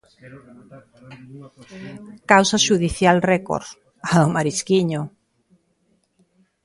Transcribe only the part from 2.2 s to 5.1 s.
Causa xudicial récord, a do Marisquiño.